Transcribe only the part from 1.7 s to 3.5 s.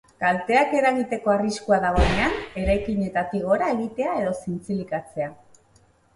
dagoenean, eraikinetatik